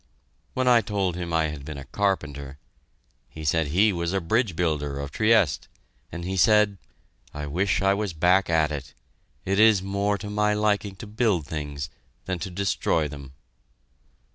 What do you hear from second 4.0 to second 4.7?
a bridge